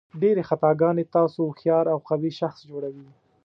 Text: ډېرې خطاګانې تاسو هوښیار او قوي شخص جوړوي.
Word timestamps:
ډېرې 0.21 0.41
خطاګانې 0.49 1.03
تاسو 1.15 1.37
هوښیار 1.47 1.85
او 1.93 1.99
قوي 2.09 2.31
شخص 2.39 2.59
جوړوي. 2.69 3.07